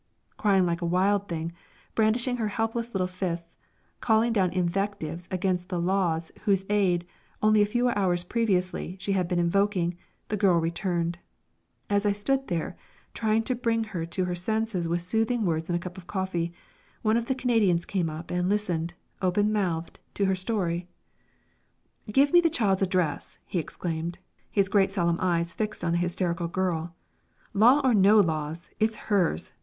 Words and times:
Crying 0.35 0.65
like 0.65 0.81
a 0.81 0.85
wild 0.87 1.27
thing, 1.29 1.51
brandishing 1.93 2.37
her 2.37 2.47
helpless 2.47 2.91
little 2.91 3.05
fists, 3.05 3.59
calling 3.99 4.33
down 4.33 4.49
invectives 4.49 5.27
against 5.29 5.69
the 5.69 5.79
laws 5.79 6.31
whose 6.45 6.65
aid, 6.71 7.05
only 7.43 7.61
a 7.61 7.67
few 7.67 7.87
hours 7.87 8.23
previously, 8.23 8.95
she 8.99 9.11
had 9.11 9.27
been 9.27 9.37
invoking, 9.37 9.95
the 10.29 10.37
girl 10.37 10.57
returned; 10.59 11.19
as 11.87 12.03
I 12.07 12.13
stood 12.13 12.47
there, 12.47 12.75
trying 13.13 13.43
to 13.43 13.53
bring 13.53 13.83
her 13.93 14.03
to 14.07 14.25
her 14.25 14.33
senses 14.33 14.87
with 14.87 15.03
soothing 15.03 15.45
words 15.45 15.69
and 15.69 15.75
a 15.75 15.79
cup 15.79 15.99
of 15.99 16.07
coffee, 16.07 16.51
one 17.03 17.15
of 17.15 17.25
the 17.27 17.35
Canadians 17.35 17.85
came 17.85 18.09
up 18.09 18.31
and 18.31 18.49
listened, 18.49 18.95
open 19.21 19.53
mouthed, 19.53 19.99
to 20.15 20.25
her 20.25 20.35
story. 20.35 20.87
"Give 22.11 22.33
me 22.33 22.41
the 22.41 22.49
child's 22.49 22.81
address," 22.81 23.37
he 23.45 23.59
exclaimed, 23.59 24.17
his 24.49 24.67
great 24.67 24.91
solemn 24.91 25.19
eyes 25.21 25.53
fixed 25.53 25.83
on 25.83 25.91
the 25.91 25.99
hysterical 25.99 26.47
girl. 26.47 26.95
"Law 27.53 27.81
or 27.83 27.93
no 27.93 28.17
laws, 28.19 28.71
it's 28.79 28.95
hers. 28.95 29.51